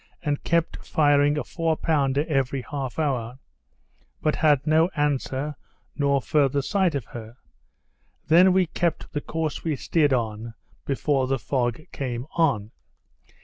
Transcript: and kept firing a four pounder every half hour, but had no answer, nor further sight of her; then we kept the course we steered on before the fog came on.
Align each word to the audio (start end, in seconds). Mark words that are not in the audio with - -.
and 0.23 0.43
kept 0.43 0.77
firing 0.83 1.37
a 1.37 1.43
four 1.43 1.77
pounder 1.77 2.25
every 2.27 2.63
half 2.63 2.97
hour, 2.97 3.37
but 4.19 4.35
had 4.37 4.65
no 4.65 4.89
answer, 4.95 5.53
nor 5.95 6.19
further 6.19 6.59
sight 6.63 6.95
of 6.95 7.05
her; 7.05 7.35
then 8.25 8.51
we 8.51 8.65
kept 8.65 9.13
the 9.13 9.21
course 9.21 9.63
we 9.63 9.75
steered 9.75 10.11
on 10.11 10.55
before 10.87 11.27
the 11.27 11.37
fog 11.37 11.79
came 11.91 12.25
on. 12.31 12.71